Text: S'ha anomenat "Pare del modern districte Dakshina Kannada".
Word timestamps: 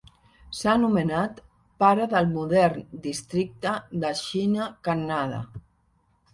S'ha 0.59 0.71
anomenat 0.77 1.41
"Pare 1.83 2.07
del 2.15 2.31
modern 2.33 2.89
districte 3.05 3.77
Dakshina 4.07 4.69
Kannada". 4.91 5.47